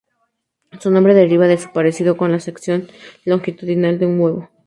[0.79, 2.87] Su nombre deriva de su parecido con la sección
[3.23, 4.49] longitudinal de un huevo.